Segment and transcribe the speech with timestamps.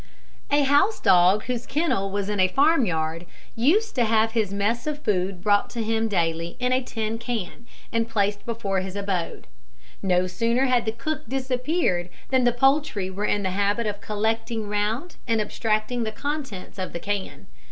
[0.49, 5.03] A House Dog, whose kennel was in a farmyard, used to have his mess of
[5.03, 9.45] food brought to him daily in a tin can, and placed before his abode.
[10.01, 14.67] No sooner had the cook disappeared, than the poultry were in the habit of collecting
[14.67, 17.45] round and abstracting the contents of the can.